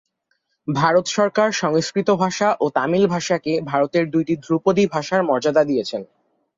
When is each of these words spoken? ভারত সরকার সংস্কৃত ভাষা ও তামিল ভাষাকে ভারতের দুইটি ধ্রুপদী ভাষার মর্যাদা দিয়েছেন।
ভারত 0.67 1.05
সরকার 1.09 1.49
সংস্কৃত 1.61 2.09
ভাষা 2.23 2.49
ও 2.59 2.65
তামিল 2.75 3.03
ভাষাকে 3.07 3.53
ভারতের 3.63 4.05
দুইটি 4.13 4.33
ধ্রুপদী 4.45 4.83
ভাষার 4.87 5.21
মর্যাদা 5.23 5.63
দিয়েছেন। 5.63 6.01